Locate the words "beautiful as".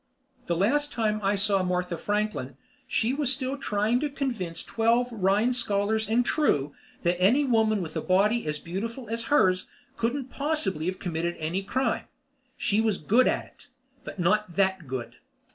8.57-9.25